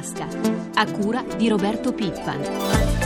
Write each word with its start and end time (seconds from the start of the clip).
tasca, 0.00 0.26
a 0.74 0.90
cura 0.90 1.22
di 1.36 1.48
Roberto 1.48 1.92
Pippan. 1.92 2.99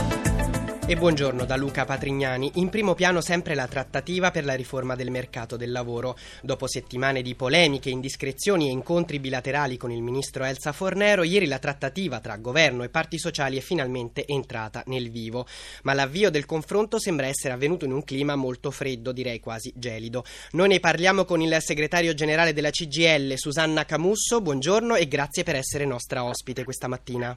E 0.87 0.95
buongiorno 0.95 1.45
da 1.45 1.55
Luca 1.55 1.83
Patrignani. 1.83 2.51
In 2.55 2.69
primo 2.69 2.93
piano 2.93 3.19
sempre 3.19 3.55
la 3.55 3.65
trattativa 3.65 4.29
per 4.29 4.45
la 4.45 4.53
riforma 4.53 4.93
del 4.93 5.09
mercato 5.09 5.57
del 5.57 5.71
lavoro. 5.71 6.15
Dopo 6.43 6.67
settimane 6.67 7.23
di 7.23 7.33
polemiche, 7.33 7.89
indiscrezioni 7.89 8.67
e 8.67 8.71
incontri 8.71 9.17
bilaterali 9.17 9.77
con 9.77 9.89
il 9.89 10.03
ministro 10.03 10.43
Elsa 10.43 10.73
Fornero, 10.73 11.23
ieri 11.23 11.47
la 11.47 11.57
trattativa 11.57 12.19
tra 12.19 12.37
governo 12.37 12.83
e 12.83 12.89
parti 12.89 13.17
sociali 13.17 13.57
è 13.57 13.61
finalmente 13.61 14.27
entrata 14.27 14.83
nel 14.85 15.09
vivo. 15.09 15.47
Ma 15.85 15.95
l'avvio 15.95 16.29
del 16.29 16.45
confronto 16.45 16.99
sembra 16.99 17.25
essere 17.25 17.55
avvenuto 17.55 17.85
in 17.85 17.91
un 17.91 18.03
clima 18.03 18.35
molto 18.35 18.69
freddo, 18.69 19.11
direi 19.11 19.39
quasi 19.39 19.73
gelido. 19.75 20.23
Noi 20.51 20.67
ne 20.67 20.79
parliamo 20.79 21.25
con 21.25 21.41
il 21.41 21.55
segretario 21.61 22.13
generale 22.13 22.53
della 22.53 22.69
CGL, 22.69 23.33
Susanna 23.37 23.85
Camusso. 23.85 24.39
Buongiorno 24.39 24.93
e 24.93 25.07
grazie 25.07 25.41
per 25.41 25.55
essere 25.55 25.85
nostra 25.85 26.23
ospite 26.23 26.63
questa 26.63 26.87
mattina. 26.87 27.35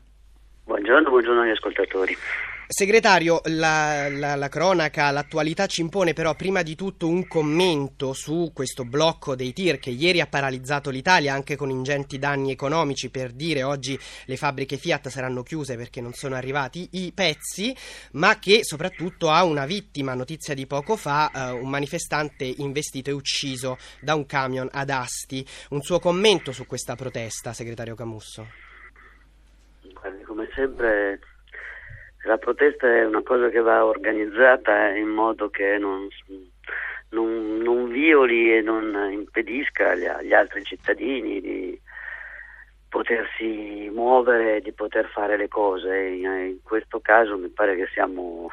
Buongiorno, 0.64 1.08
buongiorno 1.08 1.40
agli 1.40 1.52
ascoltatori. 1.52 2.14
Segretario, 2.70 3.40
la, 3.44 4.10
la, 4.10 4.34
la, 4.34 4.48
cronaca, 4.50 5.10
l'attualità 5.10 5.64
ci 5.64 5.80
impone 5.80 6.12
però 6.12 6.34
prima 6.34 6.60
di 6.60 6.74
tutto 6.74 7.08
un 7.08 7.26
commento 7.26 8.12
su 8.12 8.50
questo 8.52 8.84
blocco 8.84 9.34
dei 9.34 9.54
tir 9.54 9.78
che 9.78 9.88
ieri 9.88 10.20
ha 10.20 10.26
paralizzato 10.26 10.90
l'Italia 10.90 11.32
anche 11.32 11.56
con 11.56 11.70
ingenti 11.70 12.18
danni 12.18 12.50
economici 12.50 13.08
per 13.08 13.32
dire 13.32 13.62
oggi 13.62 13.98
le 14.26 14.36
fabbriche 14.36 14.76
Fiat 14.76 15.08
saranno 15.08 15.42
chiuse 15.42 15.76
perché 15.76 16.02
non 16.02 16.12
sono 16.12 16.34
arrivati 16.34 16.86
i 16.92 17.12
pezzi, 17.14 17.74
ma 18.12 18.38
che 18.38 18.62
soprattutto 18.64 19.30
ha 19.30 19.44
una 19.44 19.64
vittima, 19.64 20.12
notizia 20.12 20.52
di 20.52 20.66
poco 20.66 20.96
fa, 20.96 21.30
eh, 21.30 21.50
un 21.52 21.70
manifestante 21.70 22.44
investito 22.44 23.08
e 23.08 23.14
ucciso 23.14 23.78
da 23.98 24.14
un 24.14 24.26
camion 24.26 24.68
ad 24.70 24.90
Asti. 24.90 25.42
Un 25.70 25.80
suo 25.80 26.00
commento 26.00 26.52
su 26.52 26.66
questa 26.66 26.96
protesta, 26.96 27.54
segretario 27.54 27.94
Camusso? 27.94 28.46
Come 30.26 30.50
sempre 30.54 31.18
la 32.28 32.36
protesta 32.36 32.86
è 32.86 33.06
una 33.06 33.22
cosa 33.22 33.48
che 33.48 33.60
va 33.60 33.86
organizzata 33.86 34.90
in 34.90 35.08
modo 35.08 35.48
che 35.48 35.78
non, 35.78 36.06
non, 37.08 37.56
non 37.58 37.88
violi 37.88 38.54
e 38.54 38.60
non 38.60 39.10
impedisca 39.10 39.92
agli, 39.92 40.04
agli, 40.04 40.34
altri 40.34 40.62
cittadini 40.62 41.40
di 41.40 41.80
potersi 42.86 43.90
muovere, 43.90 44.60
di 44.60 44.72
poter 44.72 45.08
fare 45.08 45.38
le 45.38 45.48
cose. 45.48 45.96
In, 45.96 46.24
in 46.24 46.62
questo 46.62 47.00
caso 47.00 47.38
mi 47.38 47.48
pare 47.48 47.76
che 47.76 47.88
siamo, 47.94 48.50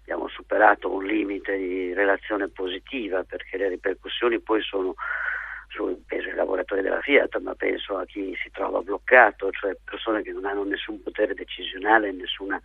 abbiamo 0.00 0.26
superato 0.26 0.92
un 0.92 1.04
limite 1.04 1.56
di 1.56 1.94
relazione 1.94 2.48
positiva 2.48 3.22
perché 3.22 3.56
le 3.56 3.68
ripercussioni 3.68 4.40
poi 4.40 4.62
sono 4.62 4.96
penso 6.06 6.28
ai 6.28 6.34
lavoratori 6.34 6.82
della 6.82 7.00
Fiat, 7.00 7.38
ma 7.40 7.54
penso 7.54 7.98
a 7.98 8.04
chi 8.04 8.34
si 8.42 8.50
trova 8.50 8.80
bloccato, 8.80 9.50
cioè 9.50 9.76
persone 9.84 10.22
che 10.22 10.32
non 10.32 10.44
hanno 10.44 10.64
nessun 10.64 11.02
potere 11.02 11.34
decisionale, 11.34 12.12
nessuna 12.12 12.60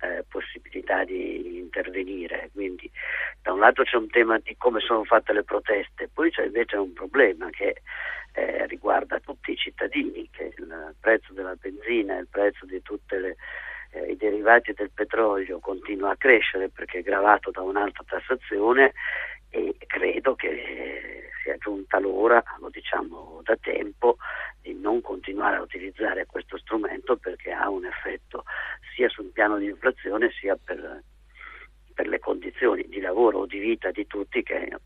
eh, 0.00 0.24
possibilità 0.28 1.04
di 1.04 1.58
intervenire. 1.58 2.50
Quindi 2.52 2.90
da 3.42 3.52
un 3.52 3.60
lato 3.60 3.82
c'è 3.82 3.96
un 3.96 4.08
tema 4.08 4.38
di 4.38 4.54
come 4.56 4.80
sono 4.80 5.04
fatte 5.04 5.32
le 5.32 5.44
proteste, 5.44 6.08
poi 6.12 6.30
c'è 6.30 6.44
invece 6.44 6.76
un 6.76 6.92
problema 6.92 7.50
che 7.50 7.82
eh, 8.32 8.66
riguarda 8.66 9.20
tutti 9.20 9.52
i 9.52 9.56
cittadini, 9.56 10.28
che 10.30 10.52
il 10.56 10.94
prezzo 11.00 11.32
della 11.32 11.54
benzina, 11.54 12.18
il 12.18 12.28
prezzo 12.28 12.66
di 12.66 12.82
tutti 12.82 13.14
eh, 13.14 14.10
i 14.10 14.16
derivati 14.16 14.72
del 14.72 14.90
petrolio 14.92 15.60
continua 15.60 16.10
a 16.10 16.16
crescere 16.16 16.68
perché 16.68 16.98
è 16.98 17.02
gravato 17.02 17.50
da 17.50 17.62
un'alta 17.62 18.02
tassazione 18.06 18.92
e 19.54 19.76
credo 19.86 20.34
che 20.34 21.30
sia 21.42 21.56
giunta 21.58 22.00
l'ora, 22.00 22.42
lo 22.58 22.70
diciamo 22.70 23.40
da 23.44 23.56
tempo, 23.56 24.16
di 24.60 24.74
non 24.74 25.00
continuare 25.00 25.56
a 25.56 25.62
utilizzare 25.62 26.26
questo 26.26 26.58
strumento 26.58 27.16
perché 27.16 27.52
ha 27.52 27.70
un 27.70 27.84
effetto 27.84 28.44
sia 28.94 29.08
sul 29.08 29.30
piano 29.30 29.58
di 29.58 29.66
inflazione 29.66 30.30
sia 30.32 30.56
per, 30.56 31.02
per 31.94 32.08
le 32.08 32.18
condizioni 32.18 32.88
di 32.88 33.00
lavoro 33.00 33.40
o 33.40 33.46
di 33.46 33.58
vita 33.58 33.92
di 33.92 34.06
tutti 34.08 34.42
che 34.42 34.64
è 34.64 34.76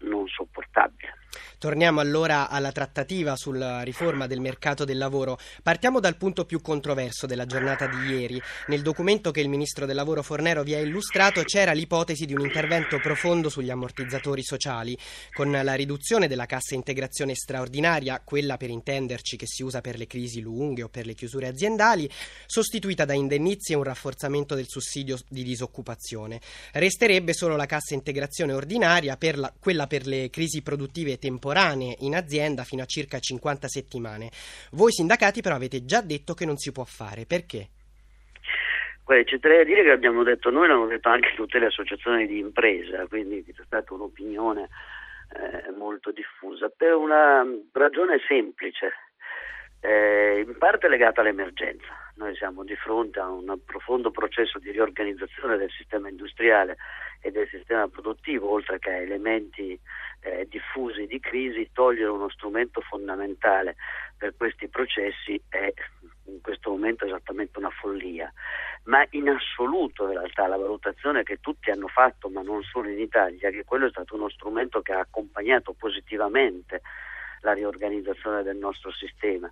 non 0.00 0.28
sopportabile. 0.28 1.14
Torniamo 1.58 2.00
allora 2.00 2.48
alla 2.48 2.72
trattativa 2.72 3.36
sulla 3.36 3.82
riforma 3.82 4.26
del 4.26 4.40
mercato 4.40 4.84
del 4.84 4.98
lavoro. 4.98 5.38
Partiamo 5.62 6.00
dal 6.00 6.16
punto 6.16 6.44
più 6.44 6.60
controverso 6.60 7.26
della 7.26 7.46
giornata 7.46 7.86
di 7.86 8.14
ieri. 8.14 8.40
Nel 8.68 8.82
documento 8.82 9.30
che 9.30 9.40
il 9.40 9.48
ministro 9.48 9.86
del 9.86 9.96
lavoro 9.96 10.22
Fornero 10.22 10.62
vi 10.62 10.74
ha 10.74 10.78
illustrato 10.78 11.42
c'era 11.42 11.72
l'ipotesi 11.72 12.26
di 12.26 12.34
un 12.34 12.40
intervento 12.40 12.98
profondo 12.98 13.48
sugli 13.48 13.70
ammortizzatori 13.70 14.42
sociali, 14.42 14.96
con 15.32 15.50
la 15.50 15.74
riduzione 15.74 16.28
della 16.28 16.46
cassa 16.46 16.74
integrazione 16.74 17.34
straordinaria, 17.34 18.20
quella 18.24 18.56
per 18.56 18.70
intenderci 18.70 19.36
che 19.36 19.46
si 19.46 19.62
usa 19.62 19.80
per 19.80 19.98
le 19.98 20.06
crisi 20.06 20.40
lunghe 20.40 20.82
o 20.82 20.88
per 20.88 21.06
le 21.06 21.14
chiusure 21.14 21.48
aziendali, 21.48 22.08
sostituita 22.46 23.04
da 23.04 23.14
indennizi 23.14 23.72
e 23.72 23.76
un 23.76 23.82
rafforzamento 23.82 24.54
del 24.54 24.68
sussidio 24.68 25.18
di 25.28 25.42
disoccupazione. 25.42 26.40
Resterebbe 26.72 27.32
solo 27.32 27.56
la 27.56 27.66
cassa 27.66 27.94
integrazione 27.94 28.52
ordinaria, 28.52 29.16
per 29.16 29.38
la, 29.38 29.52
quella 29.58 29.86
per 29.86 30.06
le 30.06 30.30
crisi 30.30 30.62
produttive 30.62 31.18
temporanee 31.18 31.27
temporanee 31.28 31.96
in 32.00 32.14
azienda 32.14 32.64
fino 32.64 32.82
a 32.82 32.86
circa 32.86 33.18
50 33.18 33.68
settimane. 33.68 34.30
Voi 34.72 34.90
sindacati 34.90 35.42
però 35.42 35.54
avete 35.54 35.84
già 35.84 36.00
detto 36.00 36.32
che 36.32 36.46
non 36.46 36.56
si 36.56 36.72
può 36.72 36.84
fare. 36.84 37.26
Perché? 37.26 37.68
Beh, 39.04 39.24
ci 39.24 39.38
tenere 39.38 39.62
a 39.62 39.64
dire 39.64 39.82
che 39.82 39.88
l'abbiamo 39.88 40.22
detto 40.22 40.50
noi, 40.50 40.68
l'hanno 40.68 40.86
detto 40.86 41.08
anche 41.08 41.32
tutte 41.34 41.58
le 41.58 41.66
associazioni 41.66 42.26
di 42.26 42.38
impresa, 42.38 43.06
quindi 43.06 43.42
è 43.46 43.62
stata 43.64 43.94
un'opinione 43.94 44.68
eh, 45.32 45.70
molto 45.76 46.10
diffusa, 46.10 46.68
per 46.68 46.94
una 46.94 47.42
ragione 47.72 48.18
semplice, 48.26 48.92
eh, 49.80 50.44
in 50.46 50.58
parte 50.58 50.88
legata 50.88 51.22
all'emergenza. 51.22 52.07
Noi 52.18 52.34
siamo 52.34 52.64
di 52.64 52.74
fronte 52.74 53.20
a 53.20 53.28
un 53.30 53.56
profondo 53.64 54.10
processo 54.10 54.58
di 54.58 54.72
riorganizzazione 54.72 55.56
del 55.56 55.70
sistema 55.70 56.08
industriale 56.08 56.76
e 57.20 57.30
del 57.30 57.48
sistema 57.48 57.86
produttivo, 57.86 58.50
oltre 58.50 58.80
che 58.80 58.90
a 58.90 58.96
elementi 58.96 59.78
eh, 60.22 60.44
diffusi 60.50 61.06
di 61.06 61.20
crisi, 61.20 61.70
togliere 61.72 62.10
uno 62.10 62.28
strumento 62.28 62.80
fondamentale 62.80 63.76
per 64.16 64.34
questi 64.36 64.66
processi 64.66 65.40
è 65.48 65.72
in 66.24 66.40
questo 66.40 66.70
momento 66.70 67.04
esattamente 67.04 67.60
una 67.60 67.70
follia. 67.70 68.32
Ma 68.86 69.06
in 69.10 69.28
assoluto 69.28 70.08
in 70.08 70.18
realtà 70.18 70.48
la 70.48 70.56
valutazione 70.56 71.22
che 71.22 71.38
tutti 71.38 71.70
hanno 71.70 71.86
fatto, 71.86 72.28
ma 72.28 72.42
non 72.42 72.64
solo 72.64 72.88
in 72.88 72.98
Italia, 72.98 73.50
che 73.50 73.62
quello 73.64 73.86
è 73.86 73.90
stato 73.90 74.16
uno 74.16 74.28
strumento 74.28 74.82
che 74.82 74.92
ha 74.92 74.98
accompagnato 74.98 75.72
positivamente 75.72 76.82
la 77.42 77.52
riorganizzazione 77.52 78.42
del 78.42 78.56
nostro 78.56 78.90
sistema 78.90 79.48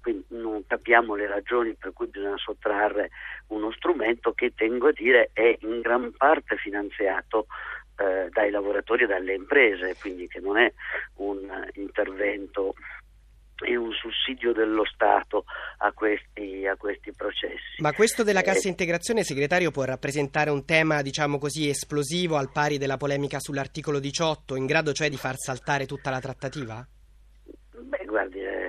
quindi 0.00 0.24
non 0.28 0.64
capiamo 0.66 1.14
le 1.14 1.26
ragioni 1.26 1.74
per 1.74 1.92
cui 1.92 2.06
bisogna 2.06 2.36
sottrarre 2.36 3.10
uno 3.48 3.72
strumento 3.72 4.32
che, 4.32 4.52
tengo 4.54 4.88
a 4.88 4.92
dire, 4.92 5.30
è 5.32 5.56
in 5.60 5.80
gran 5.80 6.12
parte 6.16 6.56
finanziato 6.56 7.46
eh, 7.96 8.28
dai 8.30 8.50
lavoratori 8.50 9.04
e 9.04 9.06
dalle 9.06 9.34
imprese, 9.34 9.96
quindi 10.00 10.28
che 10.28 10.40
non 10.40 10.58
è 10.58 10.72
un 11.16 11.50
intervento 11.74 12.74
e 13.64 13.76
un 13.76 13.92
sussidio 13.92 14.52
dello 14.52 14.84
Stato 14.84 15.44
a 15.78 15.92
questi, 15.92 16.66
a 16.66 16.76
questi, 16.76 17.12
processi. 17.12 17.80
Ma 17.80 17.92
questo 17.92 18.22
della 18.22 18.42
cassa 18.42 18.68
eh, 18.68 18.70
integrazione, 18.70 19.24
segretario, 19.24 19.70
può 19.70 19.84
rappresentare 19.84 20.50
un 20.50 20.64
tema, 20.64 21.02
diciamo 21.02 21.38
così, 21.38 21.68
esplosivo 21.68 22.36
al 22.36 22.52
pari 22.52 22.78
della 22.78 22.96
polemica 22.96 23.40
sull'articolo 23.40 23.98
18, 23.98 24.54
in 24.54 24.66
grado 24.66 24.92
cioè 24.92 25.08
di 25.08 25.16
far 25.16 25.36
saltare 25.36 25.86
tutta 25.86 26.10
la 26.10 26.20
trattativa? 26.20 26.86
Beh, 27.80 28.04
guardi, 28.06 28.40
eh, 28.40 28.68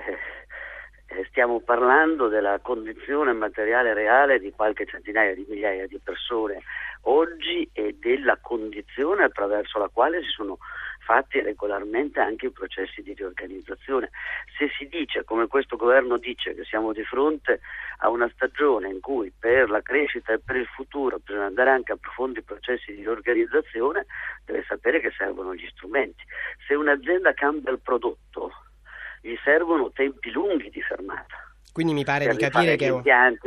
stiamo 1.40 1.60
parlando 1.60 2.28
della 2.28 2.58
condizione 2.60 3.32
materiale 3.32 3.94
reale 3.94 4.38
di 4.38 4.52
qualche 4.52 4.84
centinaia 4.84 5.34
di 5.34 5.46
migliaia 5.48 5.86
di 5.86 5.98
persone 5.98 6.60
oggi 7.04 7.66
e 7.72 7.96
della 7.98 8.36
condizione 8.38 9.24
attraverso 9.24 9.78
la 9.78 9.88
quale 9.88 10.20
si 10.20 10.28
sono 10.28 10.58
fatti 10.98 11.40
regolarmente 11.40 12.20
anche 12.20 12.48
i 12.48 12.50
processi 12.50 13.00
di 13.00 13.14
riorganizzazione. 13.14 14.10
Se 14.58 14.68
si 14.76 14.86
dice, 14.86 15.24
come 15.24 15.46
questo 15.46 15.78
governo 15.78 16.18
dice, 16.18 16.54
che 16.54 16.64
siamo 16.64 16.92
di 16.92 17.04
fronte 17.04 17.60
a 18.00 18.10
una 18.10 18.30
stagione 18.34 18.90
in 18.90 19.00
cui 19.00 19.32
per 19.36 19.70
la 19.70 19.80
crescita 19.80 20.34
e 20.34 20.40
per 20.40 20.56
il 20.56 20.66
futuro 20.66 21.20
bisogna 21.24 21.46
andare 21.46 21.70
anche 21.70 21.92
a 21.92 21.96
profondi 21.96 22.42
processi 22.42 22.94
di 22.94 23.00
riorganizzazione, 23.00 24.04
deve 24.44 24.62
sapere 24.68 25.00
che 25.00 25.10
servono 25.16 25.54
gli 25.54 25.66
strumenti. 25.72 26.22
Se 26.66 26.74
un'azienda 26.74 27.32
cambia 27.32 27.72
il 27.72 27.80
prodotto, 27.80 28.52
gli 29.20 29.34
servono 29.44 29.90
tempi 29.92 30.30
lunghi 30.30 30.70
di 30.70 30.82
fermata. 30.82 31.48
Quindi 31.72 31.92
mi 31.92 32.04
pare 32.04 32.26
di 32.26 32.36
capire 32.36 32.76
che 32.76 32.90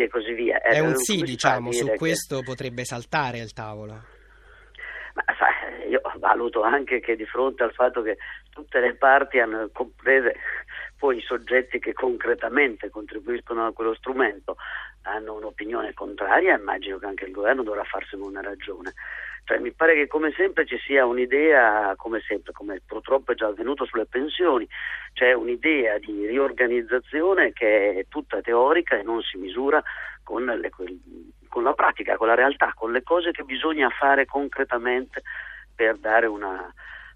così 0.10 0.34
via. 0.34 0.62
è 0.62 0.80
un 0.80 0.96
sì, 0.96 1.22
diciamo, 1.22 1.72
su 1.72 1.88
questo 1.98 2.40
che... 2.40 2.44
potrebbe 2.44 2.86
saltare 2.86 3.40
il 3.40 3.52
tavolo. 3.52 3.94
Ma 5.14 5.24
sai, 5.38 5.90
io 5.90 6.02
valuto 6.18 6.62
anche 6.64 7.00
che 7.00 7.16
di 7.16 7.26
fronte 7.26 7.64
al 7.64 7.74
fatto 7.74 8.02
che 8.02 8.18
tutte 8.50 8.80
le 8.80 8.96
parti 8.96 9.40
hanno 9.40 9.70
comprese 9.72 10.36
poi 10.98 11.18
i 11.18 11.22
soggetti 11.22 11.80
che 11.80 11.92
concretamente 11.92 12.90
contribuiscono 12.90 13.66
a 13.66 13.74
quello 13.74 13.94
strumento 13.94 14.56
hanno 15.02 15.34
un'opinione 15.34 15.94
contraria, 15.94 16.58
immagino 16.58 16.98
che 16.98 17.06
anche 17.06 17.26
il 17.26 17.32
governo 17.32 17.62
dovrà 17.62 17.84
farsene 17.84 18.24
una 18.24 18.42
ragione. 18.42 18.94
Cioè, 19.46 19.60
mi 19.60 19.74
pare 19.74 19.94
che 19.96 20.08
come 20.08 20.32
sempre 20.32 20.66
ci 20.66 20.78
sia 20.80 21.06
un'idea, 21.06 21.94
come 21.98 22.22
sempre, 22.26 22.54
come 22.54 22.82
purtroppo 22.86 23.34
è 23.34 23.36
già 23.36 23.48
avvenuto 23.48 23.86
sulle 23.86 24.06
pensioni, 24.06 24.68
c'è 25.12 25.34
un'idea 25.34 25.98
di 25.98 26.26
riorganizzazione 26.26 27.52
che 27.52 27.94
è 27.94 28.06
tutta 28.08 28.42
teorica 28.42 28.98
e 28.98 29.04
non 29.04 29.22
si 29.22 29.38
misura 29.38 29.84
con, 30.24 30.46
le, 30.46 30.72
con 31.50 31.64
la 31.64 31.74
pratica, 31.74 32.16
con 32.16 32.28
la 32.28 32.36
realtà, 32.36 32.72
con 32.74 32.94
le 32.94 33.04
cose 33.04 33.32
che 33.32 33.44
bisogna 33.44 33.90
fare 33.90 34.26
concretamente 34.26 35.24
per 35.76 35.98
dare 35.98 36.26
una, 36.26 36.74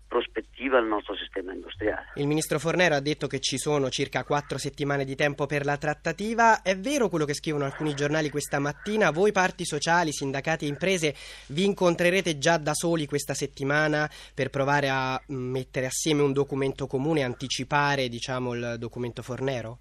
prospettiva 0.07 0.77
al 0.77 0.87
nostro 0.87 1.15
sistema 1.15 1.53
industriale. 1.53 2.11
Il 2.15 2.27
ministro 2.27 2.59
Fornero 2.59 2.95
ha 2.95 2.99
detto 2.99 3.27
che 3.27 3.39
ci 3.39 3.57
sono 3.57 3.89
circa 3.89 4.23
quattro 4.23 4.57
settimane 4.57 5.05
di 5.05 5.15
tempo 5.15 5.45
per 5.45 5.65
la 5.65 5.77
trattativa. 5.77 6.61
È 6.61 6.77
vero 6.77 7.09
quello 7.09 7.25
che 7.25 7.33
scrivono 7.33 7.65
alcuni 7.65 7.93
giornali 7.93 8.29
questa 8.29 8.59
mattina? 8.59 9.11
Voi 9.11 9.31
parti 9.31 9.65
sociali, 9.65 10.11
sindacati 10.11 10.65
e 10.65 10.69
imprese 10.69 11.13
vi 11.47 11.65
incontrerete 11.65 12.37
già 12.37 12.57
da 12.57 12.73
soli 12.73 13.05
questa 13.05 13.33
settimana 13.33 14.09
per 14.33 14.49
provare 14.49 14.89
a 14.89 15.21
mettere 15.27 15.87
assieme 15.87 16.21
un 16.21 16.33
documento 16.33 16.87
comune, 16.87 17.23
anticipare 17.23 18.07
diciamo, 18.07 18.53
il 18.53 18.75
documento 18.79 19.21
Fornero? 19.21 19.79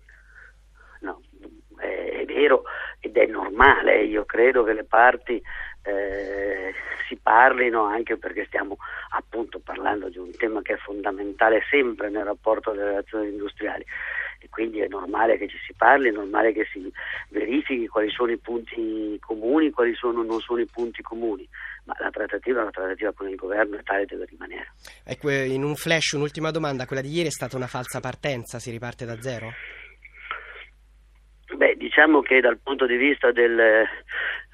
No, 1.01 1.21
è 1.79 2.25
vero 2.25 2.63
ed 3.01 3.17
è 3.17 3.27
normale. 3.27 4.05
Io 4.05 4.25
credo 4.25 4.65
che 4.65 4.73
le 4.73 4.85
parti 4.85 5.41
eh, 5.87 6.75
si 7.09 7.17
parlino 7.17 7.85
anche 7.85 8.17
perché 8.17 8.45
stiamo 8.47 8.77
appunto 9.11 9.61
parlando 9.61 10.09
di 10.09 10.19
un 10.19 10.31
tema 10.37 10.61
che 10.63 10.75
è 10.75 10.77
fondamentale 10.77 11.63
sempre 11.71 12.11
nel 12.11 12.25
rapporto 12.25 12.73
delle 12.73 12.87
relazioni 12.87 13.29
industriali 13.29 13.85
e 14.41 14.49
quindi 14.49 14.81
è 14.81 14.89
normale 14.89 15.39
che 15.39 15.49
ci 15.49 15.59
si 15.67 15.73
parli, 15.75 16.09
è 16.09 16.13
normale 16.13 16.53
che 16.53 16.67
si 16.71 16.91
verifichi 17.31 17.87
quali 17.87 18.11
sono 18.11 18.33
i 18.33 18.39
punti 18.39 19.17
comuni, 19.21 19.71
quali 19.71 19.95
sono, 19.95 20.23
non 20.23 20.41
sono 20.41 20.61
i 20.61 20.69
punti 20.71 21.03
comuni, 21.03 21.49
ma 21.85 21.95
la 21.99 22.11
trattativa, 22.11 22.63
la 22.63 22.71
trattativa 22.71 23.13
con 23.13 23.29
il 23.29 23.37
governo 23.37 23.77
è 23.79 23.83
tale 23.83 24.05
deve 24.05 24.27
rimanere. 24.27 24.73
Ecco, 25.05 25.31
in 25.31 25.63
un 25.63 25.75
flash, 25.75 26.13
un'ultima 26.13 26.51
domanda, 26.51 26.87
quella 26.87 27.03
di 27.03 27.11
ieri 27.11 27.29
è 27.29 27.33
stata 27.33 27.57
una 27.57 27.67
falsa 27.67 28.01
partenza, 28.01 28.59
si 28.59 28.71
riparte 28.71 29.05
da 29.05 29.21
zero? 29.21 29.53
Beh, 31.57 31.77
diciamo 31.77 32.21
che 32.21 32.41
dal 32.41 32.59
punto 32.59 32.87
di 32.87 32.97
vista 32.97 33.31
del, 33.31 33.87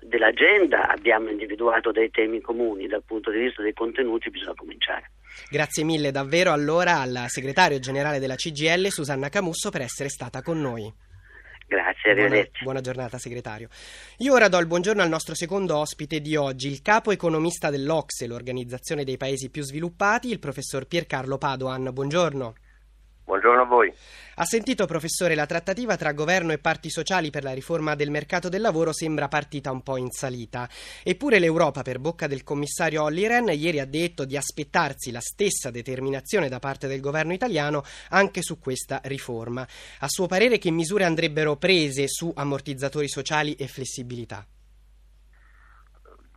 dell'agenda 0.03 0.89
abbiamo 0.89 1.31
individuato 1.31 1.93
dei 1.93 2.11
temi 2.11 2.41
comuni, 2.41 2.87
dal 2.87 3.03
punto 3.05 3.31
di 3.31 3.39
vista 3.39 3.63
dei 3.63 3.73
contenuti 3.73 4.31
bisogna 4.31 4.55
cominciare. 4.55 5.11
Grazie 5.51 5.85
mille 5.85 6.11
davvero 6.11 6.53
allora 6.53 7.01
al 7.01 7.25
segretario 7.29 7.79
generale 7.79 8.19
della 8.19 8.35
CGL 8.35 8.89
Susanna 8.89 9.29
Camusso 9.29 9.71
per 9.71 9.83
essere 9.83 10.09
stata 10.09 10.43
con 10.43 10.61
noi. 10.61 10.93
Grazie, 11.67 12.11
arrivederci. 12.11 12.65
Buona, 12.65 12.65
buona, 12.65 12.81
giornata 12.83 13.17
segretario. 13.17 13.69
Io 14.19 14.35
ora 14.35 14.49
do 14.49 14.59
il 14.59 14.67
buongiorno 14.67 15.01
al 15.01 15.09
nostro 15.09 15.35
secondo 15.35 15.79
ospite 15.79 16.21
di 16.21 16.37
oggi, 16.37 16.69
il 16.69 16.83
capo 16.83 17.13
economista 17.13 17.71
dell'Ocse, 17.71 18.27
l'organizzazione 18.27 19.05
dei 19.05 19.17
paesi 19.17 19.49
più 19.49 19.63
sviluppati, 19.63 20.31
il 20.31 20.39
professor 20.39 20.87
Piercarlo 20.87 21.39
Padoan. 21.39 21.89
Buongiorno. 21.91 22.55
Buongiorno 23.25 23.63
a 23.63 23.65
voi. 23.65 23.93
Ha 24.37 24.45
sentito, 24.45 24.85
professore, 24.87 25.35
la 25.35 25.47
trattativa 25.47 25.97
tra 25.97 26.13
governo 26.13 26.53
e 26.53 26.59
parti 26.59 26.91
sociali 26.91 27.31
per 27.31 27.45
la 27.45 27.53
riforma 27.53 27.95
del 27.95 28.11
mercato 28.11 28.49
del 28.49 28.61
lavoro 28.61 28.93
sembra 28.93 29.29
partita 29.29 29.71
un 29.71 29.83
po' 29.83 29.97
in 29.97 30.11
salita. 30.11 30.69
Eppure 31.05 31.39
l'Europa, 31.39 31.83
per 31.83 31.99
bocca 31.99 32.27
del 32.27 32.43
commissario 32.43 33.05
Olli 33.05 33.27
Ren, 33.27 33.49
ieri 33.49 33.79
ha 33.79 33.87
detto 33.87 34.25
di 34.25 34.37
aspettarsi 34.37 35.11
la 35.13 35.21
stessa 35.21 35.71
determinazione 35.71 36.49
da 36.49 36.59
parte 36.59 36.89
del 36.89 37.01
governo 37.01 37.33
italiano 37.33 37.85
anche 38.09 38.43
su 38.43 38.59
questa 38.59 39.01
riforma. 39.05 39.67
A 40.01 40.09
suo 40.09 40.27
parere, 40.27 40.59
che 40.59 40.71
misure 40.71 41.05
andrebbero 41.05 41.57
prese 41.57 42.09
su 42.09 42.33
ammortizzatori 42.35 43.09
sociali 43.09 43.55
e 43.55 43.69
flessibilità? 43.69 44.45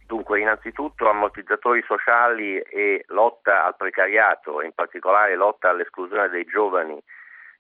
Dunque, 0.07 0.39
innanzitutto 0.39 1.09
ammortizzatori 1.09 1.83
sociali 1.87 2.59
e 2.59 3.03
lotta 3.07 3.65
al 3.65 3.75
precariato, 3.75 4.61
in 4.61 4.71
particolare 4.73 5.35
lotta 5.35 5.69
all'esclusione 5.69 6.29
dei 6.29 6.45
giovani 6.45 6.95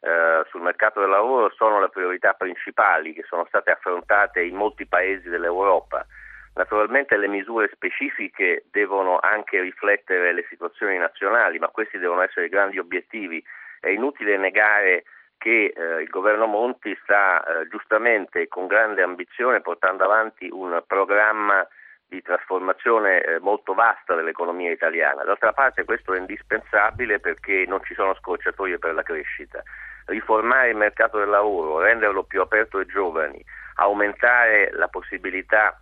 eh, 0.01 0.45
sul 0.49 0.61
mercato 0.61 0.99
del 0.99 1.09
lavoro, 1.09 1.51
sono 1.55 1.79
le 1.79 1.89
priorità 1.89 2.33
principali 2.33 3.13
che 3.13 3.23
sono 3.27 3.45
state 3.47 3.71
affrontate 3.71 4.43
in 4.43 4.55
molti 4.55 4.85
paesi 4.85 5.27
dell'Europa. 5.27 6.05
Naturalmente 6.53 7.17
le 7.17 7.27
misure 7.27 7.69
specifiche 7.73 8.65
devono 8.69 9.17
anche 9.19 9.59
riflettere 9.59 10.31
le 10.31 10.45
situazioni 10.47 10.97
nazionali, 10.97 11.57
ma 11.57 11.69
questi 11.69 11.97
devono 11.97 12.21
essere 12.21 12.47
grandi 12.47 12.77
obiettivi. 12.77 13.43
È 13.79 13.89
inutile 13.89 14.37
negare 14.37 15.03
che 15.39 15.73
eh, 15.75 16.01
il 16.01 16.09
governo 16.09 16.45
Monti 16.45 16.95
sta 17.01 17.43
eh, 17.43 17.67
giustamente 17.69 18.41
e 18.41 18.47
con 18.47 18.67
grande 18.67 19.01
ambizione 19.01 19.61
portando 19.61 20.03
avanti 20.03 20.47
un 20.51 20.81
programma 20.85 21.67
di 22.07 22.21
trasformazione 22.21 23.21
eh, 23.21 23.39
molto 23.39 23.73
vasta 23.73 24.15
dell'economia 24.15 24.71
italiana. 24.71 25.23
D'altra 25.23 25.53
parte 25.53 25.83
questo 25.83 26.13
è 26.13 26.19
indispensabile 26.19 27.19
perché 27.19 27.65
non 27.67 27.81
ci 27.83 27.93
sono 27.93 28.15
scorciatoie 28.15 28.77
per 28.77 28.93
la 28.93 29.03
crescita. 29.03 29.63
Riformare 30.05 30.69
il 30.69 30.77
mercato 30.77 31.17
del 31.17 31.29
lavoro, 31.29 31.79
renderlo 31.79 32.23
più 32.23 32.41
aperto 32.41 32.77
ai 32.77 32.85
giovani, 32.85 33.43
aumentare 33.75 34.69
la 34.73 34.87
possibilità 34.87 35.79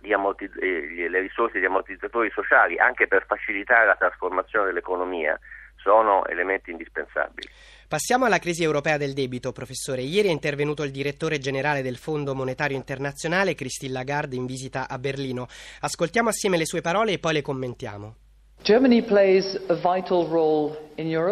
di 0.00 0.12
ammortiz- 0.12 0.56
eh, 0.60 1.08
le 1.08 1.20
risorse 1.20 1.58
di 1.58 1.66
ammortizzatori 1.66 2.30
sociali 2.30 2.78
anche 2.78 3.06
per 3.06 3.26
facilitare 3.26 3.86
la 3.86 3.96
trasformazione 3.96 4.66
dell'economia 4.66 5.38
sono 5.80 6.26
elementi 6.26 6.70
indispensabili. 6.70 7.48
Passiamo 7.88 8.26
alla 8.26 8.38
crisi 8.38 8.62
europea 8.62 8.98
del 8.98 9.14
debito, 9.14 9.52
professore. 9.52 10.02
Ieri 10.02 10.28
è 10.28 10.30
intervenuto 10.30 10.82
il 10.82 10.90
direttore 10.90 11.38
generale 11.38 11.80
del 11.80 11.96
Fondo 11.96 12.34
Monetario 12.34 12.76
Internazionale, 12.76 13.54
Christine 13.54 13.94
Lagarde, 13.94 14.36
in 14.36 14.44
visita 14.44 14.88
a 14.88 14.98
Berlino. 14.98 15.46
Ascoltiamo 15.80 16.28
assieme 16.28 16.58
le 16.58 16.66
sue 16.66 16.82
parole 16.82 17.12
e 17.12 17.18
poi 17.18 17.32
le 17.32 17.42
commentiamo. 17.42 18.27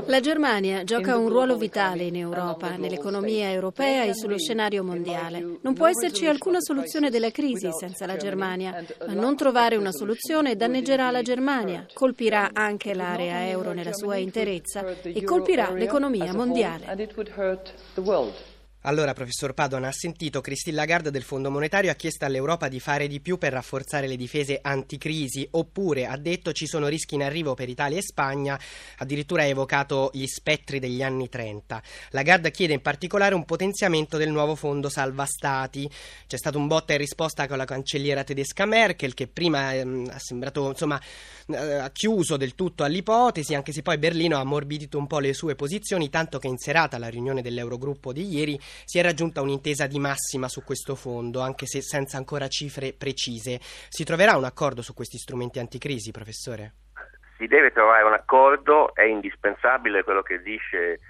La 0.06 0.20
Germania 0.20 0.84
gioca 0.84 1.18
un 1.18 1.28
ruolo 1.28 1.56
vitale 1.56 2.04
in 2.04 2.16
Europa, 2.16 2.76
nell'economia 2.76 3.50
europea 3.50 4.04
e 4.04 4.14
sullo 4.14 4.38
scenario 4.38 4.82
mondiale. 4.82 5.58
Non 5.60 5.74
può 5.74 5.86
esserci 5.86 6.26
alcuna 6.26 6.60
soluzione 6.60 7.10
della 7.10 7.30
crisi 7.30 7.68
senza 7.78 8.06
la 8.06 8.16
Germania, 8.16 8.82
ma 9.06 9.12
non 9.12 9.36
trovare 9.36 9.76
una 9.76 9.92
soluzione 9.92 10.56
danneggerà 10.56 11.10
la 11.10 11.20
Germania, 11.20 11.84
colpirà 11.92 12.50
anche 12.54 12.94
l'area 12.94 13.48
euro 13.48 13.72
nella 13.72 13.92
sua 13.92 14.16
interezza 14.16 14.84
e 15.02 15.22
colpirà 15.22 15.72
l'economia 15.72 16.32
mondiale. 16.32 16.86
Allora, 18.88 19.14
professor 19.14 19.52
Padon, 19.52 19.82
ha 19.82 19.90
sentito 19.90 20.40
Christine 20.40 20.76
Lagarde 20.76 21.10
del 21.10 21.24
Fondo 21.24 21.50
Monetario 21.50 21.90
ha 21.90 21.94
chiesto 21.94 22.24
all'Europa 22.24 22.68
di 22.68 22.78
fare 22.78 23.08
di 23.08 23.18
più 23.18 23.36
per 23.36 23.52
rafforzare 23.52 24.06
le 24.06 24.14
difese 24.14 24.60
anticrisi, 24.62 25.44
oppure 25.50 26.06
ha 26.06 26.16
detto 26.16 26.52
ci 26.52 26.68
sono 26.68 26.86
rischi 26.86 27.16
in 27.16 27.24
arrivo 27.24 27.54
per 27.54 27.68
Italia 27.68 27.98
e 27.98 28.02
Spagna, 28.02 28.56
addirittura 28.98 29.42
ha 29.42 29.46
evocato 29.46 30.10
gli 30.12 30.26
spettri 30.26 30.78
degli 30.78 31.02
anni 31.02 31.28
30. 31.28 31.82
Lagarde 32.10 32.52
chiede 32.52 32.74
in 32.74 32.80
particolare 32.80 33.34
un 33.34 33.44
potenziamento 33.44 34.18
del 34.18 34.30
nuovo 34.30 34.54
fondo 34.54 34.88
salva 34.88 35.24
stati. 35.24 35.90
C'è 36.28 36.36
stato 36.36 36.56
un 36.56 36.68
botta 36.68 36.92
in 36.92 37.00
risposta 37.00 37.48
con 37.48 37.56
la 37.56 37.64
cancelliera 37.64 38.22
tedesca 38.22 38.66
Merkel 38.66 39.14
che 39.14 39.26
prima 39.26 39.74
ehm, 39.74 40.10
ha 40.12 40.18
sembrato, 40.20 40.68
insomma, 40.68 41.00
eh, 41.48 41.90
chiuso 41.92 42.36
del 42.36 42.54
tutto 42.54 42.84
all'ipotesi, 42.84 43.52
anche 43.56 43.72
se 43.72 43.82
poi 43.82 43.98
Berlino 43.98 44.36
ha 44.36 44.40
ammorbidito 44.42 44.96
un 44.96 45.08
po' 45.08 45.18
le 45.18 45.32
sue 45.32 45.56
posizioni, 45.56 46.08
tanto 46.08 46.38
che 46.38 46.46
in 46.46 46.58
serata 46.58 46.94
alla 46.94 47.08
riunione 47.08 47.42
dell'Eurogruppo 47.42 48.12
di 48.12 48.28
ieri 48.28 48.60
si 48.84 48.98
è 48.98 49.02
raggiunta 49.02 49.40
un'intesa 49.40 49.86
di 49.86 49.98
massima 49.98 50.48
su 50.48 50.62
questo 50.64 50.94
fondo, 50.94 51.40
anche 51.40 51.66
se 51.66 51.82
senza 51.82 52.16
ancora 52.16 52.48
cifre 52.48 52.92
precise. 52.92 53.58
Si 53.60 54.04
troverà 54.04 54.36
un 54.36 54.44
accordo 54.44 54.82
su 54.82 54.94
questi 54.94 55.18
strumenti 55.18 55.58
anticrisi, 55.58 56.10
professore? 56.10 56.72
Si 57.38 57.46
deve 57.46 57.72
trovare 57.72 58.04
un 58.04 58.14
accordo, 58.14 58.94
è 58.94 59.04
indispensabile 59.04 60.02
quello 60.02 60.22
che 60.22 60.40
dice 60.40 61.00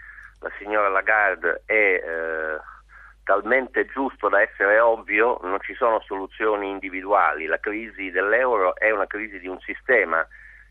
la 0.41 0.51
signora 0.59 0.89
Lagarde, 0.89 1.63
è 1.65 1.73
eh, 1.73 2.59
talmente 3.23 3.87
giusto 3.87 4.29
da 4.29 4.41
essere 4.41 4.79
ovvio, 4.79 5.39
non 5.43 5.59
ci 5.61 5.75
sono 5.75 6.01
soluzioni 6.01 6.71
individuali, 6.71 7.47
la 7.47 7.59
crisi 7.59 8.11
dell'euro 8.11 8.77
è 8.77 8.91
una 8.91 9.07
crisi 9.07 9.39
di 9.39 9.49
un 9.49 9.59
sistema 9.61 10.27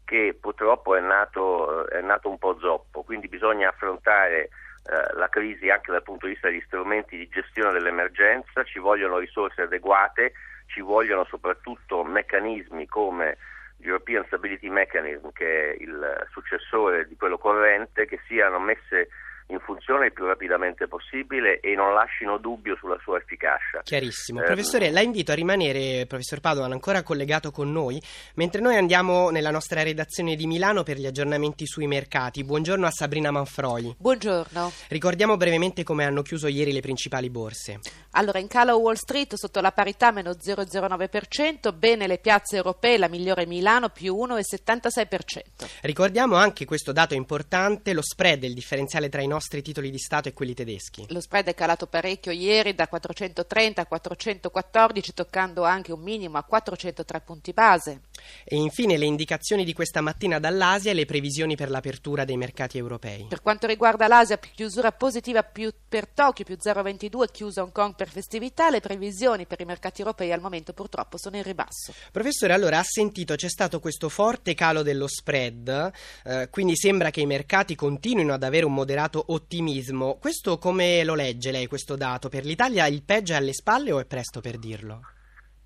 che 0.06 0.38
purtroppo 0.40 0.96
è 0.96 1.02
nato, 1.02 1.88
è 1.88 2.00
nato 2.02 2.30
un 2.30 2.38
po' 2.38 2.58
zoppo, 2.60 3.04
quindi 3.04 3.28
bisogna 3.28 3.70
affrontare 3.70 4.50
eh, 4.88 5.18
la 5.18 5.30
crisi 5.30 5.70
anche 5.70 5.92
dal 5.92 6.04
punto 6.04 6.26
di 6.26 6.34
vista 6.34 6.50
degli 6.50 6.64
strumenti 6.66 7.18
di 7.18 7.28
gestione 7.28 7.72
dell'emergenza, 7.72 8.64
ci 8.64 8.80
vogliono 8.80 9.18
risorse 9.18 9.64
adeguate, 9.64 10.34
ci 10.68 10.82
vogliono 10.82 11.26
soprattutto 11.26 12.04
meccanismi 12.04 12.86
come 12.88 13.38
l'European 13.78 14.26
Stability 14.26 14.70
Mechanism, 14.70 15.30
che 15.34 15.72
è 15.72 15.76
il 15.80 16.28
successore 16.32 17.08
di 17.08 17.16
quello 17.16 17.38
corrente, 17.38 18.06
che 18.06 18.20
siano 18.28 18.60
messe 18.60 19.10
in 19.48 19.60
funzione 19.60 20.08
il 20.08 20.14
più 20.14 20.26
rapidamente 20.26 20.88
possibile 20.88 21.60
e 21.60 21.76
non 21.76 21.94
lasciano 21.94 22.38
dubbio 22.38 22.76
sulla 22.78 22.98
sua 23.04 23.18
efficacia. 23.18 23.82
Chiarissimo. 23.84 24.42
Eh, 24.42 24.46
Professore, 24.46 24.90
la 24.90 25.02
invito 25.02 25.32
a 25.32 25.36
rimanere, 25.36 26.06
professor 26.08 26.40
Padovan, 26.40 26.72
ancora 26.72 27.04
collegato 27.04 27.52
con 27.52 27.72
noi, 27.72 28.02
mentre 28.36 28.62
noi 28.62 28.76
andiamo 28.76 29.30
nella 29.30 29.52
nostra 29.52 29.84
redazione 29.84 30.36
di 30.36 30.48
Milano 30.48 30.82
per 30.82 30.98
gli 30.98 31.06
aggiornamenti 31.06 31.68
sui 31.68 31.86
mercati. 31.86 32.44
Buongiorno 32.44 32.88
a 32.88 32.92
Sabrina 32.92 33.30
Manfroi. 33.30 33.96
Buongiorno. 34.00 34.72
Ricordiamo 34.88 35.38
brevemente 35.38 35.84
come 35.84 36.06
hanno 36.06 36.24
chiuso 36.24 36.48
ieri 36.48 36.74
le 36.74 36.82
principali 36.82 37.30
borse. 37.30 37.80
Allora, 38.12 38.40
in 38.40 38.48
calo 38.48 38.78
Wall 38.78 38.96
Street 38.96 39.36
sotto 39.36 39.62
la 39.62 39.72
parità 39.72 40.12
meno 40.12 40.32
0,09%, 40.32 41.76
bene 41.76 42.08
le 42.08 42.18
piazze 42.18 42.56
europee, 42.56 42.98
la 42.98 43.10
migliore 43.10 43.46
Milano 43.46 43.90
più 43.90 44.16
1,76%. 44.16 45.82
Ricordiamo 45.82 46.36
anche 46.36 46.66
questo 46.66 46.92
dato 46.92 47.14
importante, 47.14 47.94
lo 47.94 48.02
spread, 48.02 48.44
il 48.44 48.54
differenziale 48.54 49.10
tra 49.10 49.22
i 49.22 49.28
nostri 49.28 49.35
titoli 49.40 49.92
di 49.92 49.98
Stato 49.98 50.30
e 50.30 50.34
quelli 50.34 50.54
tedeschi. 50.54 51.06
Lo 51.10 51.20
spread 51.20 51.48
è 51.48 51.54
calato 51.54 51.88
parecchio 51.88 52.32
ieri 52.32 52.76
da 52.76 52.88
430 52.88 53.82
a 53.82 53.86
414, 53.86 55.14
toccando 55.14 55.64
anche 55.64 55.92
un 55.92 56.02
minimo 56.02 56.38
a 56.38 56.44
403 56.44 57.22
punti 57.22 57.54
base. 57.54 58.02
E 58.44 58.56
infine 58.56 58.98
le 58.98 59.06
indicazioni 59.06 59.64
di 59.66 59.74
questa 59.74 60.02
mattina 60.02 60.40
dall'Asia 60.40 60.92
e 60.92 60.94
le 60.94 61.06
previsioni 61.06 61.56
per 61.56 61.70
l'apertura 61.70 62.26
dei 62.26 62.38
mercati 62.38 62.78
europei. 62.78 63.26
Per 63.30 63.42
quanto 63.42 63.68
riguarda 63.68 64.08
l'Asia, 64.08 64.38
chiusura 64.38 64.92
positiva 64.92 65.44
più 65.44 65.72
per 65.88 66.08
Tokyo, 66.08 66.46
più 66.46 66.58
0,22, 66.60 67.32
chiusa 67.32 67.62
Hong 67.62 67.72
Kong 67.72 67.96
per 67.96 68.10
festività, 68.10 68.70
le 68.70 68.80
previsioni 68.80 69.46
per 69.46 69.62
i 69.62 69.66
mercati 69.66 70.02
europei 70.02 70.32
al 70.32 70.42
momento 70.42 70.74
purtroppo 70.74 71.18
sono 71.18 71.38
in 71.38 71.44
ribasso. 71.44 71.94
Professore, 72.12 72.54
allora 72.54 72.80
ha 72.80 72.84
sentito 72.84 73.36
c'è 73.36 73.50
stato 73.50 73.80
questo 73.80 74.10
forte 74.10 74.54
calo 74.54 74.82
dello 74.82 75.08
spread, 75.08 75.92
eh, 76.24 76.50
quindi 76.50 76.76
sembra 76.76 77.12
che 77.12 77.22
i 77.22 77.26
mercati 77.26 77.76
continuino 77.76 78.34
ad 78.34 78.44
avere 78.44 78.66
un 78.66 78.74
moderato 78.74 79.25
ottimismo. 79.28 80.18
Questo 80.20 80.58
come 80.58 81.04
lo 81.04 81.16
legge 81.16 81.52
lei 81.52 81.68
questo 81.68 81.96
dato? 81.96 82.30
Per 82.30 82.44
l'Italia 82.44 82.86
il 82.88 83.04
peggio 83.04 83.34
è 83.34 83.38
alle 83.38 83.54
spalle 83.54 83.92
o 83.92 84.00
è 84.00 84.06
presto 84.06 84.42
per 84.42 84.58
dirlo? 84.58 85.02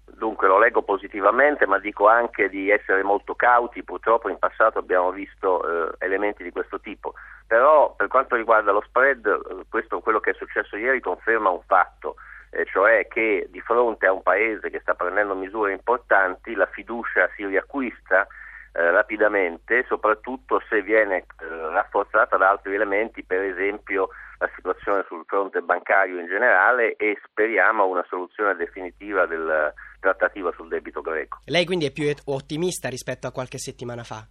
Dunque 0.06 0.48
lo 0.48 0.60
leggo 0.60 0.82
positivamente, 0.82 1.66
ma 1.66 1.80
dico 1.80 2.08
anche 2.08 2.50
di 2.50 2.70
essere 2.70 3.04
molto 3.04 3.36
cauti, 3.36 3.84
purtroppo 3.84 4.28
in 4.28 4.38
passato 4.38 4.80
abbiamo 4.80 5.12
visto 5.12 5.62
eh, 5.64 5.96
elementi 6.00 6.44
di 6.44 6.52
questo 6.52 6.80
tipo, 6.80 7.14
però 7.48 7.94
per 7.96 8.08
quanto 8.08 8.36
riguarda 8.36 8.72
lo 8.72 8.84
spread, 8.86 9.26
eh, 9.26 9.66
questo, 9.70 10.02
quello 10.02 10.20
che 10.20 10.32
è 10.32 10.34
successo 10.34 10.76
ieri 10.76 11.00
conferma 11.00 11.50
un 11.50 11.62
fatto, 11.66 12.16
eh, 12.50 12.66
cioè 12.66 13.08
che 13.08 13.48
di 13.50 13.62
fronte 13.62 14.08
a 14.08 14.12
un 14.12 14.22
paese 14.22 14.70
che 14.70 14.80
sta 14.82 14.94
prendendo 14.94 15.36
misure 15.36 15.72
importanti 15.72 16.54
la 16.54 16.68
fiducia 16.68 17.30
si 17.36 17.46
riacquista 17.46 18.28
eh, 18.74 18.92
rapidamente, 18.92 19.86
soprattutto 19.88 20.62
se 20.70 20.82
viene 20.82 21.18
eh, 21.18 21.26
rafforzata 21.72 22.38
da 22.38 22.50
altri 22.50 22.76
elementi, 22.76 23.24
per 23.24 23.42
esempio 23.42 24.10
la 24.40 24.50
situazione 24.56 25.04
sul 25.08 25.24
fronte 25.28 25.62
bancario 25.62 26.20
in 26.20 26.28
generale 26.28 26.96
e 26.96 27.20
speriamo 27.26 27.86
una 27.86 28.06
soluzione 28.08 28.56
definitiva 28.56 29.26
del 29.26 29.74
trattativa 30.00 30.52
sul 30.56 30.70
debito 30.70 31.02
greco. 31.02 31.40
Lei 31.46 31.66
quindi 31.66 31.86
è 31.86 31.92
più 31.92 32.10
ottimista 32.26 32.88
rispetto 32.88 33.28
a 33.28 33.32
qualche 33.32 33.58
settimana 33.58 34.04
fa? 34.04 34.26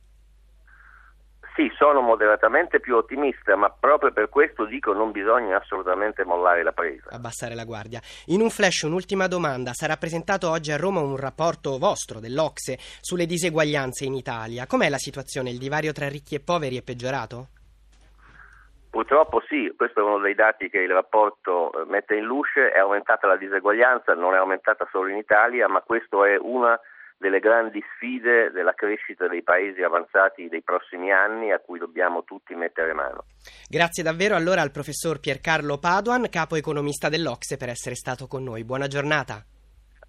Sì, 1.59 1.73
sono 1.77 2.01
moderatamente 2.01 2.79
più 2.79 2.95
ottimista, 2.95 3.57
ma 3.57 3.69
proprio 3.69 4.13
per 4.13 4.29
questo 4.29 4.65
dico 4.65 4.93
non 4.93 5.11
bisogna 5.11 5.57
assolutamente 5.57 6.23
mollare 6.23 6.63
la 6.63 6.71
presa. 6.71 7.11
Abbassare 7.11 7.57
la 7.57 7.65
guardia. 7.65 7.99
In 8.27 8.41
un 8.43 8.49
flash, 8.49 8.83
un'ultima 8.83 9.27
domanda. 9.27 9.73
Sarà 9.73 9.97
presentato 9.97 10.49
oggi 10.49 10.71
a 10.71 10.77
Roma 10.77 11.01
un 11.01 11.17
rapporto 11.17 11.77
vostro, 11.79 12.21
dell'Ocse, 12.21 12.77
sulle 13.01 13.27
diseguaglianze 13.27 14.05
in 14.05 14.15
Italia. 14.15 14.69
Com'è 14.69 14.89
la 14.89 14.99
situazione? 14.99 15.51
Il 15.51 15.59
divario 15.59 15.91
tra 15.91 16.09
ricchi 16.09 16.37
e 16.37 16.41
poveri 16.41 16.77
è 16.77 16.83
peggiorato? 16.83 17.49
Purtroppo 18.89 19.43
sì, 19.49 19.75
questo 19.77 19.99
è 19.99 20.05
uno 20.05 20.21
dei 20.21 20.37
dati 20.37 20.71
che 20.71 20.79
il 20.79 20.93
rapporto 20.93 21.73
eh, 21.73 21.91
mette 21.91 22.15
in 22.15 22.23
luce, 22.23 22.71
è 22.71 22.79
aumentata 22.79 23.27
la 23.27 23.37
diseguaglianza, 23.37 24.15
non 24.15 24.33
è 24.35 24.39
aumentata 24.39 24.87
solo 24.93 25.09
in 25.09 25.17
Italia, 25.17 25.67
ma 25.67 25.81
questo 25.81 26.25
è 26.25 26.39
una 26.41 26.79
delle 27.19 27.41
grandi 27.41 27.83
sfide 27.95 28.51
della 28.53 28.75
crescita 28.75 29.27
dei 29.27 29.43
paesi 29.43 29.83
avanzati 29.83 30.49
dei 30.49 30.63
prossimi 30.63 31.13
anni 31.13 31.53
a 31.53 31.59
cui 31.59 31.79
dobbiamo 31.79 32.23
tutti 32.23 32.55
mettere 32.55 32.93
mano. 32.93 33.25
Grazie 33.69 34.03
davvero 34.03 34.37
allora 34.37 34.63
al 34.63 34.71
professor 34.71 35.19
Piercarlo 35.19 35.79
Paduan, 35.79 36.29
capo 36.31 36.55
economista 36.55 37.09
dell'Ocse, 37.09 37.57
per 37.57 37.69
essere 37.69 37.97
stato 37.97 38.27
con 38.27 38.45
noi. 38.45 38.65
Buona 38.65 38.87
giornata. 38.87 39.45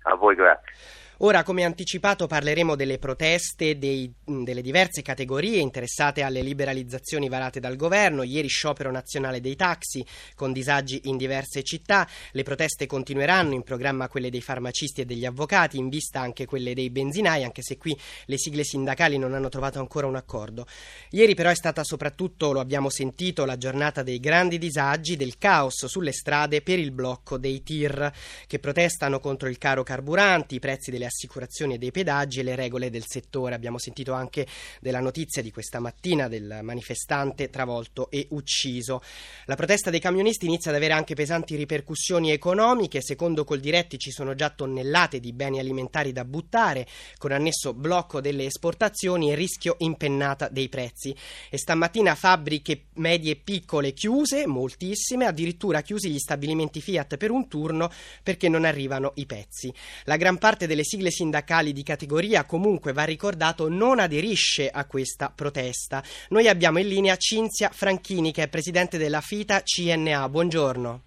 A 0.03 0.15
voi 0.15 0.35
grazie. 0.35 0.98
Ora, 1.21 1.43
come 1.43 1.65
anticipato, 1.65 2.27
parleremo 2.27 2.77
delle 2.77 2.97
proteste 2.97 3.77
dei, 3.77 4.09
delle 4.23 4.61
diverse 4.61 5.01
categorie 5.01 5.59
interessate 5.59 6.21
alle 6.21 6.41
liberalizzazioni 6.41 7.27
varate 7.27 7.59
dal 7.59 7.75
governo. 7.75 8.23
Ieri 8.23 8.47
sciopero 8.47 8.89
nazionale 8.89 9.41
dei 9.41 9.57
taxi 9.57 10.05
con 10.33 10.53
disagi 10.53 11.01
in 11.09 11.17
diverse 11.17 11.61
città. 11.61 12.07
Le 12.31 12.43
proteste 12.43 12.85
continueranno, 12.85 13.53
in 13.53 13.63
programma 13.63 14.07
quelle 14.07 14.29
dei 14.29 14.39
farmacisti 14.39 15.01
e 15.01 15.05
degli 15.05 15.25
avvocati, 15.25 15.77
in 15.77 15.89
vista 15.89 16.21
anche 16.21 16.45
quelle 16.45 16.73
dei 16.73 16.89
benzinai, 16.89 17.43
anche 17.43 17.63
se 17.63 17.77
qui 17.77 17.99
le 18.27 18.37
sigle 18.37 18.63
sindacali 18.63 19.17
non 19.17 19.33
hanno 19.33 19.49
trovato 19.49 19.79
ancora 19.79 20.07
un 20.07 20.15
accordo. 20.15 20.67
Ieri 21.09 21.35
però 21.35 21.49
è 21.49 21.55
stata 21.55 21.83
soprattutto, 21.83 22.53
lo 22.53 22.61
abbiamo 22.61 22.89
sentito, 22.89 23.43
la 23.43 23.57
giornata 23.57 24.03
dei 24.03 24.21
grandi 24.21 24.57
disagi, 24.57 25.17
del 25.17 25.37
caos 25.37 25.85
sulle 25.85 26.13
strade 26.13 26.61
per 26.61 26.79
il 26.79 26.91
blocco 26.91 27.37
dei 27.37 27.61
tir 27.61 28.09
che 28.47 28.59
protestano 28.59 29.19
contro 29.19 29.49
il 29.49 29.57
caro 29.57 29.83
carburanti, 29.83 30.55
i 30.55 30.59
prezzi 30.59 30.91
delle 30.91 31.07
assicurazioni 31.09 31.73
e 31.73 31.77
dei 31.77 31.91
pedaggi 31.91 32.39
e 32.39 32.43
le 32.43 32.55
regole 32.55 32.89
del 32.89 33.03
settore. 33.05 33.55
Abbiamo 33.55 33.77
sentito 33.77 34.13
anche 34.13 34.47
della 34.79 35.01
notizia 35.01 35.41
di 35.41 35.51
questa 35.51 35.79
mattina 35.79 36.27
del 36.27 36.59
manifestante 36.61 37.49
travolto 37.49 38.09
e 38.09 38.27
ucciso. 38.29 39.01
La 39.45 39.55
protesta 39.55 39.89
dei 39.89 39.99
camionisti 39.99 40.45
inizia 40.45 40.71
ad 40.71 40.77
avere 40.77 40.93
anche 40.93 41.15
pesanti 41.15 41.55
ripercussioni 41.55 42.31
economiche. 42.31 43.01
Secondo 43.01 43.43
Coldiretti 43.43 43.99
ci 43.99 44.11
sono 44.11 44.35
già 44.35 44.49
tonnellate 44.49 45.19
di 45.19 45.33
beni 45.33 45.59
alimentari 45.59 46.11
da 46.11 46.23
buttare, 46.23 46.87
con 47.17 47.31
annesso 47.31 47.73
blocco 47.73 48.21
delle 48.21 48.45
esportazioni 48.45 49.31
e 49.31 49.35
rischio 49.35 49.75
impennata 49.79 50.47
dei 50.47 50.69
prezzi. 50.69 51.15
E 51.49 51.57
stamattina 51.57 52.15
fabbriche 52.15 52.85
medie 52.95 53.31
e 53.31 53.35
piccole 53.35 53.93
chiuse, 53.93 54.45
moltissime, 54.45 55.25
addirittura 55.25 55.81
chiusi 55.81 56.09
gli 56.09 56.19
stabilimenti 56.19 56.81
Fiat 56.81 57.17
per 57.17 57.31
un 57.31 57.47
turno 57.47 57.91
perché 58.21 58.49
non 58.49 58.65
arrivano 58.65 59.13
i 59.15 59.25
pezzi. 59.25 59.73
La 60.03 60.17
gran 60.17 60.37
parte 60.37 60.67
delle 60.67 60.83
sigle 60.83 60.98
sigle 60.99 61.11
sindacali 61.11 61.71
di 61.71 61.81
categoria 61.81 62.43
comunque 62.43 62.91
va 62.91 63.05
ricordato 63.05 63.69
non 63.69 63.99
aderisce 63.99 64.69
a 64.69 64.85
questa 64.85 65.31
protesta. 65.33 66.03
Noi 66.29 66.49
abbiamo 66.49 66.79
in 66.79 66.89
linea 66.89 67.15
Cinzia 67.15 67.69
Franchini 67.69 68.33
che 68.33 68.43
è 68.43 68.47
presidente 68.49 68.97
della 68.97 69.21
FITA 69.21 69.61
CNA. 69.63 70.27
Buongiorno. 70.27 71.01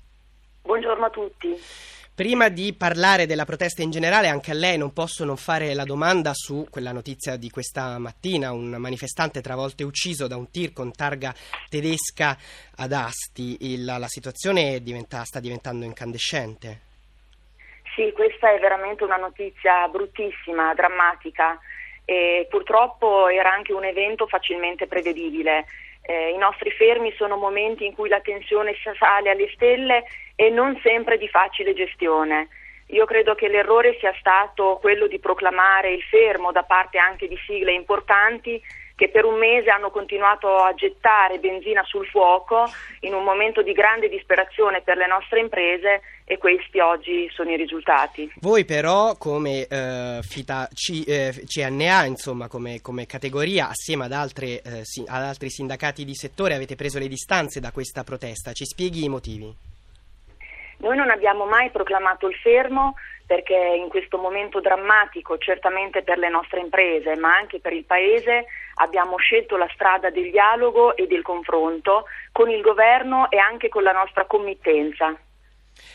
Buongiorno 0.63 1.05
a 1.05 1.11
tutti. 1.11 1.61
Prima 2.15 2.49
di 2.49 2.73
parlare 2.73 3.27
della 3.27 3.45
protesta 3.45 3.83
in 3.83 3.91
generale, 3.91 4.29
anche 4.29 4.51
a 4.51 4.55
lei 4.55 4.79
non 4.79 4.93
posso 4.93 5.25
non 5.25 5.37
fare 5.37 5.75
la 5.75 5.85
domanda 5.85 6.33
su 6.35 6.67
quella 6.71 6.93
notizia 6.93 7.37
di 7.37 7.51
questa 7.51 7.99
mattina, 7.99 8.53
un 8.53 8.69
manifestante 8.69 9.41
travolto 9.41 9.83
e 9.83 9.87
ucciso 9.87 10.27
da 10.27 10.37
un 10.37 10.51
tir 10.51 10.73
con 10.73 10.93
targa 10.93 11.35
tedesca 11.69 12.37
ad 12.77 12.93
Asti. 12.93 13.73
Il, 13.73 13.85
la 13.85 14.09
situazione 14.09 14.83
diventa, 14.83 15.25
sta 15.25 15.41
diventando 15.41 15.85
incandescente. 15.85 16.92
Sì, 17.95 18.11
questa 18.13 18.51
è 18.51 18.59
veramente 18.59 19.05
una 19.05 19.17
notizia 19.17 19.87
bruttissima, 19.89 20.73
drammatica 20.75 21.59
e 22.05 22.47
purtroppo 22.49 23.29
era 23.29 23.53
anche 23.53 23.73
un 23.73 23.85
evento 23.85 24.27
facilmente 24.27 24.87
prevedibile. 24.87 25.67
Eh, 26.03 26.31
I 26.31 26.39
nostri 26.39 26.71
fermi 26.71 27.13
sono 27.17 27.37
momenti 27.37 27.85
in 27.85 27.95
cui 27.95 28.09
la 28.09 28.21
tensione 28.21 28.75
sale 28.99 29.31
alle 29.31 29.51
stelle 29.53 30.05
e 30.35 30.49
non 30.49 30.79
sempre 30.83 31.19
di 31.19 31.29
facile 31.29 31.75
gestione. 31.75 32.49
Io 32.89 33.05
credo 33.05 33.35
che 33.35 33.49
l'errore 33.49 33.97
sia 33.99 34.15
stato 34.19 34.79
quello 34.81 35.07
di 35.07 35.19
proclamare 35.19 35.93
il 35.93 36.03
fermo 36.03 36.51
da 36.51 36.63
parte 36.63 36.99
anche 36.99 37.29
di 37.29 37.39
sigle 37.47 37.73
importanti 37.73 38.61
che 38.95 39.09
per 39.09 39.25
un 39.25 39.39
mese 39.39 39.71
hanno 39.71 39.91
continuato 39.91 40.57
a 40.57 40.75
gettare 40.75 41.39
benzina 41.39 41.83
sul 41.85 42.07
fuoco 42.07 42.71
in 43.01 43.15
un 43.15 43.25
momento 43.25 43.63
di 43.63 43.73
grande 43.73 44.09
disperazione 44.09 44.83
per 44.83 44.97
le 44.97 45.07
nostre 45.07 45.41
imprese 45.41 46.03
e 46.25 46.39
questi 46.39 46.79
oggi 46.79 47.29
sono 47.33 47.51
i 47.51 47.57
risultati. 47.57 48.33
Voi 48.41 48.65
però 48.65 49.17
come 49.17 49.67
eh, 49.67 50.21
FITA, 50.23 50.69
C, 50.73 51.05
eh, 51.07 51.45
CNA, 51.47 52.05
insomma 52.05 52.49
come, 52.49 52.81
come, 52.81 53.07
categoria, 53.07 53.69
assieme 53.69 54.05
ad, 54.05 54.13
altre, 54.13 54.63
eh, 54.63 54.85
si, 54.85 55.05
ad 55.07 55.23
altri 55.23 55.51
sindacati 55.51 56.05
di 56.05 56.15
settore 56.15 56.55
avete 56.55 56.77
preso 56.77 56.99
le 56.99 57.09
distanze 57.09 57.61
da 57.61 57.73
questa 57.73 58.05
protesta, 58.05 58.53
ci 58.53 58.65
spieghi 58.65 59.05
i 59.05 59.09
motivi? 59.09 59.71
Noi 60.79 60.97
non 60.97 61.11
abbiamo 61.11 61.45
mai 61.45 61.71
proclamato 61.71 62.27
il 62.29 62.35
fermo 62.35 62.95
perché 63.33 63.57
in 63.57 63.89
questo 63.89 64.19
momento 64.19 64.61
drammatico, 64.61 65.39
certamente 65.39 66.03
per 66.03 66.19
le 66.19 66.29
nostre 66.29 66.61
imprese, 66.61 67.17
ma 67.17 67.35
anche 67.35 67.61
per 67.61 67.73
il 67.73 67.85
Paese, 67.85 68.45
abbiamo 68.75 69.17
scelto 69.17 69.57
la 69.57 69.71
strada 69.73 70.11
del 70.11 70.31
dialogo 70.31 70.95
e 70.95 71.07
del 71.07 71.23
confronto 71.23 72.05
con 72.31 72.51
il 72.51 72.61
governo 72.61 73.31
e 73.31 73.39
anche 73.39 73.71
con 73.71 73.85
la 73.85 73.93
nostra 73.93 74.27
committenza. 74.27 75.17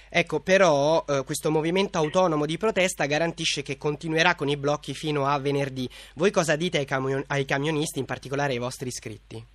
Ecco, 0.10 0.40
però 0.40 1.06
eh, 1.08 1.22
questo 1.24 1.52
movimento 1.52 2.00
autonomo 2.00 2.48
di 2.48 2.58
protesta 2.58 3.06
garantisce 3.06 3.62
che 3.62 3.78
continuerà 3.78 4.34
con 4.34 4.50
i 4.50 4.58
blocchi 4.58 4.96
fino 4.96 5.28
a 5.28 5.38
venerdì. 5.38 5.88
Voi 6.16 6.32
cosa 6.32 6.56
dite 6.56 6.80
ai, 6.80 6.86
camion- 6.86 7.24
ai 7.28 7.46
camionisti, 7.46 8.00
in 8.00 8.06
particolare 8.06 8.54
ai 8.54 8.58
vostri 8.58 8.88
iscritti? 8.88 9.46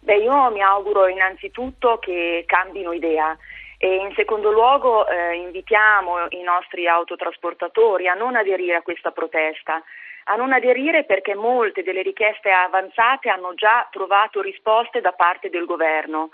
Beh, 0.00 0.16
io 0.16 0.50
mi 0.50 0.60
auguro 0.60 1.06
innanzitutto 1.06 1.98
che 2.00 2.42
cambino 2.44 2.90
idea. 2.90 3.38
E 3.84 3.96
in 3.96 4.12
secondo 4.14 4.52
luogo 4.52 5.08
eh, 5.08 5.34
invitiamo 5.34 6.26
i 6.28 6.42
nostri 6.42 6.86
autotrasportatori 6.86 8.06
a 8.06 8.14
non 8.14 8.36
aderire 8.36 8.76
a 8.76 8.82
questa 8.82 9.10
protesta, 9.10 9.82
a 10.26 10.36
non 10.36 10.52
aderire 10.52 11.02
perché 11.02 11.34
molte 11.34 11.82
delle 11.82 12.02
richieste 12.02 12.48
avanzate 12.48 13.28
hanno 13.28 13.54
già 13.54 13.88
trovato 13.90 14.40
risposte 14.40 15.00
da 15.00 15.10
parte 15.10 15.50
del 15.50 15.64
governo 15.64 16.30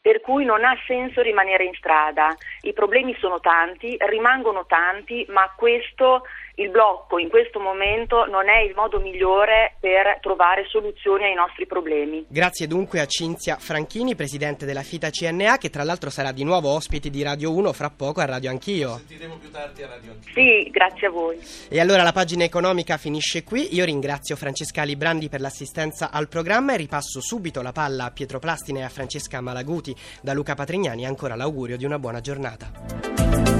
per 0.00 0.20
cui 0.20 0.44
non 0.44 0.64
ha 0.64 0.76
senso 0.86 1.22
rimanere 1.22 1.64
in 1.64 1.74
strada. 1.74 2.36
I 2.62 2.72
problemi 2.72 3.16
sono 3.18 3.40
tanti, 3.40 3.96
rimangono 4.00 4.66
tanti, 4.66 5.24
ma 5.28 5.52
questo, 5.56 6.22
il 6.56 6.70
blocco 6.70 7.18
in 7.18 7.28
questo 7.28 7.58
momento 7.58 8.26
non 8.26 8.48
è 8.48 8.60
il 8.60 8.74
modo 8.74 9.00
migliore 9.00 9.76
per 9.80 10.18
trovare 10.20 10.66
soluzioni 10.68 11.24
ai 11.24 11.34
nostri 11.34 11.66
problemi. 11.66 12.26
Grazie 12.28 12.66
dunque 12.66 13.00
a 13.00 13.06
Cinzia 13.06 13.56
Franchini, 13.56 14.14
presidente 14.14 14.66
della 14.66 14.82
FITA 14.82 15.10
CNA, 15.10 15.56
che 15.56 15.70
tra 15.70 15.82
l'altro 15.82 16.10
sarà 16.10 16.32
di 16.32 16.44
nuovo 16.44 16.70
ospite 16.70 17.08
di 17.08 17.22
Radio 17.22 17.54
1 17.54 17.72
fra 17.72 17.90
poco 17.90 18.20
a 18.20 18.26
Radio 18.26 18.50
Anch'io. 18.50 18.96
Sentiremo 18.96 19.36
più 19.36 19.50
tardi 19.50 19.82
a 19.82 19.88
Radio 19.88 20.12
Anch'io. 20.12 20.32
Sì, 20.32 20.70
grazie 20.70 21.06
a 21.06 21.10
voi. 21.10 21.38
E 21.68 21.80
allora 21.80 22.02
la 22.02 22.12
pagina 22.12 22.44
economica 22.44 22.96
finisce 22.98 23.44
qui. 23.44 23.74
Io 23.74 23.84
ringrazio 23.84 24.36
Francesca 24.36 24.82
Librandi 24.82 25.28
per 25.28 25.40
l'assistenza 25.40 26.10
al 26.10 26.28
programma 26.28 26.74
e 26.74 26.76
ripasso 26.76 27.20
subito 27.20 27.62
la 27.62 27.72
palla 27.72 28.04
a 28.04 28.10
Pietro 28.10 28.38
Plastine 28.38 28.80
e 28.80 28.84
a 28.84 28.88
Francesca 28.88 29.40
Malaguti 29.40 29.94
da 30.20 30.32
Luca 30.34 30.54
Patrignani 30.54 31.06
ancora 31.06 31.34
l'augurio 31.34 31.76
di 31.76 31.84
una 31.84 31.98
buona 31.98 32.20
giornata. 32.20 33.51